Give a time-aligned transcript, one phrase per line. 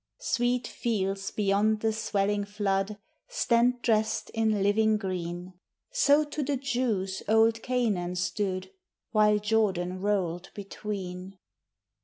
[0.17, 5.53] Sweet fields beyond the swelling flood Stand dressed in living green;
[5.91, 8.71] So to the Jews old Canaan stood,
[9.11, 11.37] While Jordan rolled between.